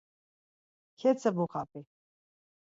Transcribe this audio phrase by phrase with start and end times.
[0.99, 1.81] Ketsebuǩap̌i.